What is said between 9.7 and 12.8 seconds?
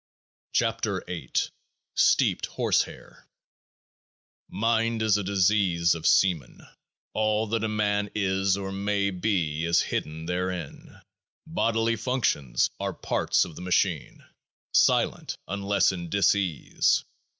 hidden therein. Bodily functions